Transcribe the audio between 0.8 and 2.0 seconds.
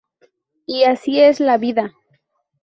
así es la vida.